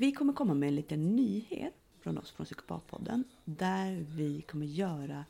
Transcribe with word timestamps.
Vi 0.00 0.12
kommer 0.12 0.32
komma 0.32 0.54
med 0.54 0.68
en 0.68 0.74
liten 0.74 1.16
nyhet 1.16 1.74
från 2.00 2.18
oss 2.18 2.30
från 2.30 2.46
Psykopatpodden 2.46 3.24
där 3.44 4.06
vi 4.16 4.42
kommer 4.42 4.66
göra 4.66 5.24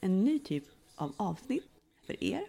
en 0.00 0.24
ny 0.24 0.38
typ 0.38 0.64
av 0.94 1.12
avsnitt 1.16 1.68
för 2.06 2.24
er. 2.24 2.44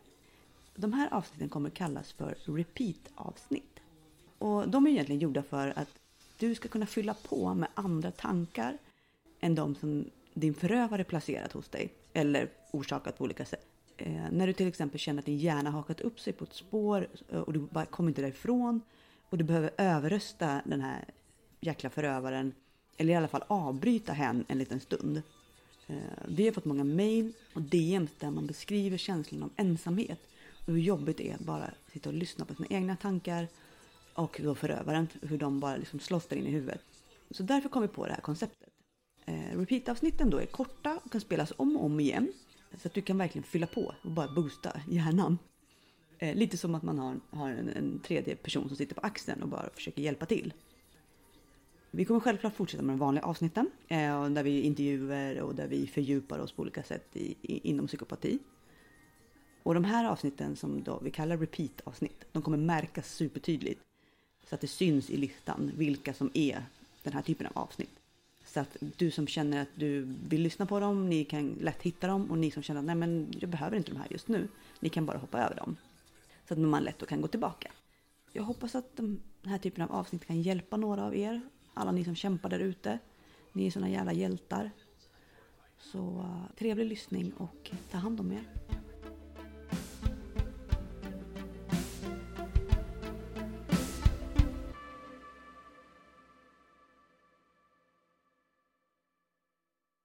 De 0.75 0.94
här 0.94 1.13
avsnitten 1.13 1.49
kommer 1.49 1.70
kallas 1.70 2.12
för 2.12 2.38
repeat-avsnitt. 2.46 3.79
Och 4.38 4.70
de 4.70 4.88
är 4.88 4.91
egentligen 4.91 5.21
gjorda 5.21 5.44
för 5.44 5.73
att 5.79 5.99
du 6.38 6.55
ska 6.55 6.67
kunna 6.67 6.86
fylla 6.86 7.13
på 7.13 7.54
med 7.54 7.70
andra 7.74 8.12
tankar 8.12 8.78
än 9.40 9.55
de 9.55 9.76
som 9.76 10.05
din 10.33 10.53
förövare 10.53 11.03
placerat 11.03 11.51
hos 11.51 11.69
dig 11.69 11.94
eller 12.13 12.49
orsakat 12.71 13.17
på 13.17 13.24
olika 13.24 13.46
sätt. 13.46 13.67
Eh, 13.97 14.31
när 14.31 14.47
du 14.47 14.53
till 14.53 14.67
exempel 14.67 14.99
känner 14.99 15.19
att 15.19 15.26
din 15.26 15.37
hjärna 15.37 15.69
hakat 15.69 16.02
upp 16.02 16.20
sig 16.20 16.34
på 16.34 16.44
ett 16.44 16.53
spår 16.53 17.08
eh, 17.30 17.40
och 17.40 17.53
du 17.53 17.59
bara 17.59 17.85
kommer 17.85 18.09
inte 18.09 18.21
därifrån 18.21 18.81
och 19.30 19.38
du 19.38 19.44
behöver 19.44 19.71
överrösta 19.77 20.62
den 20.66 20.81
här 20.81 21.05
jäkla 21.66 21.90
förövaren 21.90 22.54
eller 22.98 23.14
i 23.14 23.16
alla 23.16 23.27
fall 23.27 23.44
avbryta 23.48 24.13
hen 24.13 24.45
en 24.48 24.58
liten 24.58 24.80
stund. 24.80 25.21
Eh, 25.88 25.95
vi 26.27 26.45
har 26.45 26.52
fått 26.52 26.66
många 26.66 26.84
mail 26.84 27.34
och 27.54 27.62
DMs 27.62 28.12
där 28.20 28.31
man 28.31 28.48
beskriver 28.48 28.98
känslan 28.98 29.44
av 29.44 29.49
ensamhet 29.55 30.20
och 30.66 30.73
hur 30.73 30.81
jobbigt 30.81 31.18
det 31.18 31.31
är 31.31 31.35
att 31.35 31.41
bara 31.41 31.70
sitta 31.94 32.09
och 32.09 32.16
lyssna 32.16 32.45
på 32.45 32.55
sina 32.55 32.68
egna 32.70 32.95
tankar 32.95 33.48
och 34.13 34.40
då 34.44 34.55
förövaren, 34.55 35.07
hur 35.21 35.38
de 35.38 35.59
bara 35.59 35.76
liksom 35.76 35.99
slåss 35.99 36.27
där 36.27 36.38
inne 36.38 36.49
i 36.49 36.52
huvudet. 36.52 36.81
Så 37.31 37.44
därför 37.44 37.70
kom 37.70 37.82
vi 37.82 37.88
på 37.88 38.05
det 38.05 38.13
här 38.13 38.21
konceptet. 38.21 38.70
Eh, 39.26 39.57
repeat-avsnitten 39.57 40.30
då 40.30 40.38
är 40.38 40.45
korta 40.45 40.99
och 41.04 41.12
kan 41.12 41.21
spelas 41.21 41.54
om 41.57 41.77
och 41.77 41.85
om 41.85 41.99
igen. 41.99 42.34
Så 42.77 42.88
att 42.88 42.93
du 42.93 43.02
kan 43.02 43.18
verkligen 43.18 43.43
fylla 43.43 43.68
på 43.68 43.93
och 44.02 44.12
bara 44.12 44.27
boosta 44.27 44.82
hjärnan. 44.90 45.38
Eh, 46.18 46.35
lite 46.35 46.57
som 46.57 46.76
att 46.76 46.84
man 46.84 46.99
har, 46.99 47.20
har 47.30 47.49
en, 47.49 47.70
en 47.70 47.99
tredje 47.99 48.35
person 48.35 48.68
som 48.68 48.77
sitter 48.77 48.95
på 48.95 49.02
axeln 49.02 49.43
och 49.43 49.49
bara 49.49 49.70
försöker 49.76 50.02
hjälpa 50.02 50.26
till. 50.26 50.54
Vi 51.95 52.05
kommer 52.05 52.20
självklart 52.20 52.55
fortsätta 52.55 52.83
med 52.83 52.93
de 52.93 52.99
vanliga 52.99 53.25
avsnitten. 53.25 53.71
Eh, 53.88 54.29
där 54.29 54.43
vi 54.43 54.61
intervjuer 54.61 55.41
och 55.41 55.55
där 55.55 55.68
vi 55.68 55.87
fördjupar 55.87 56.40
oss 56.40 56.51
på 56.51 56.62
olika 56.62 56.84
sätt 56.84 57.07
i, 57.13 57.35
i, 57.41 57.70
inom 57.70 57.87
psykopati. 57.87 58.40
Och 59.63 59.73
de 59.73 59.84
här 59.84 60.05
avsnitten 60.05 60.55
som 60.55 60.84
då 60.84 60.99
vi 61.03 61.12
kallar 61.12 61.37
repeat-avsnitt, 61.37 62.26
de 62.31 62.41
kommer 62.41 62.57
märkas 62.57 63.13
supertydligt. 63.15 63.81
Så 64.50 64.56
att 64.56 64.62
det 64.62 64.68
syns 64.68 65.09
i 65.09 65.18
listan 65.18 65.72
vilka 65.76 66.14
som 66.14 66.31
är 66.34 66.66
den 67.03 67.14
här 67.14 67.22
typen 67.22 67.48
av 67.48 67.58
avsnitt. 67.64 68.00
Så 68.46 68.59
att 68.59 68.78
du 68.80 69.12
som 69.12 69.28
känner 69.28 69.62
att 69.62 69.75
du 69.75 70.02
vill 70.30 70.42
lyssna 70.42 70.66
på 70.66 70.80
dem, 70.80 71.09
ni 71.09 71.23
kan 71.25 71.50
lätt 71.62 71.81
hitta 71.81 72.08
dem. 72.08 72.31
Och 72.31 72.38
ni 72.38 72.52
som 72.52 72.64
känner 72.64 72.80
att 72.80 72.86
nej 72.86 72.96
men 72.96 73.34
jag 73.40 73.50
behöver 73.50 73.78
inte 73.78 73.92
de 73.92 73.98
här 73.98 74.08
just 74.09 74.28
nu, 74.28 74.48
ni 74.80 74.90
kan 74.90 75.06
bara 75.06 75.18
hoppa 75.18 75.42
över 75.42 75.56
dem. 75.56 75.75
Så 76.48 76.53
att 76.53 76.59
man 76.59 76.84
lätt 76.84 77.00
då 77.00 77.06
kan 77.06 77.22
gå 77.22 77.28
tillbaka. 77.28 77.72
Jag 78.31 78.44
hoppas 78.44 78.75
att 78.75 78.98
den 78.98 79.22
här 79.44 79.58
typen 79.58 79.84
av 79.84 79.92
avsnitt 79.92 80.25
kan 80.25 80.42
hjälpa 80.42 80.78
några 80.78 81.06
av 81.06 81.16
er. 81.16 81.42
Alla 81.74 81.92
ni 81.92 82.04
som 82.04 82.16
kämpar 82.16 82.50
där 82.50 82.60
ute. 82.60 83.00
Ni 83.52 83.68
är 83.68 83.72
såna 83.72 83.90
jävla 83.90 84.14
hjältar. 84.14 84.72
Så 85.78 86.20
eh, 86.20 86.56
trevlig 86.58 86.86
lyssning 86.86 87.34
och 87.34 87.72
ta 87.92 87.98
hand 87.98 88.20
om 88.20 88.32
er. 88.32 88.44